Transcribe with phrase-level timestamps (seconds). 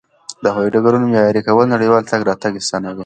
[0.43, 2.99] د هوایي ډګرونو معیاري کول نړیوال تګ راتګ اسانوي.